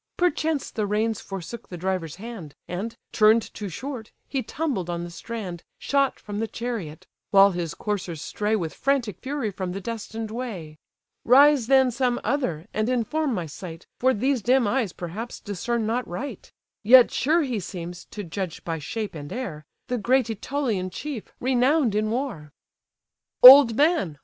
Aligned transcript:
Perchance 0.17 0.71
the 0.71 0.87
reins 0.87 1.21
forsook 1.21 1.69
the 1.69 1.77
driver's 1.77 2.15
hand, 2.15 2.55
And, 2.67 2.95
turn'd 3.11 3.53
too 3.53 3.69
short, 3.69 4.11
he 4.27 4.41
tumbled 4.41 4.89
on 4.89 5.03
the 5.03 5.11
strand, 5.11 5.63
Shot 5.77 6.19
from 6.19 6.39
the 6.39 6.47
chariot; 6.47 7.05
while 7.29 7.51
his 7.51 7.75
coursers 7.75 8.19
stray 8.19 8.55
With 8.55 8.73
frantic 8.73 9.19
fury 9.19 9.51
from 9.51 9.73
the 9.73 9.79
destined 9.79 10.31
way. 10.31 10.79
Rise 11.23 11.67
then 11.67 11.91
some 11.91 12.19
other, 12.23 12.65
and 12.73 12.89
inform 12.89 13.35
my 13.35 13.45
sight, 13.45 13.85
For 13.99 14.11
these 14.11 14.41
dim 14.41 14.65
eyes, 14.67 14.91
perhaps, 14.91 15.39
discern 15.39 15.85
not 15.85 16.07
right; 16.07 16.51
Yet 16.81 17.11
sure 17.11 17.43
he 17.43 17.59
seems, 17.59 18.05
to 18.05 18.23
judge 18.23 18.63
by 18.63 18.79
shape 18.79 19.13
and 19.13 19.31
air, 19.31 19.65
The 19.87 19.99
great 19.99 20.25
Ætolian 20.25 20.91
chief, 20.91 21.25
renown'd 21.39 21.93
in 21.93 22.09
war." 22.09 22.51
"Old 23.43 23.75
man! 23.75 24.17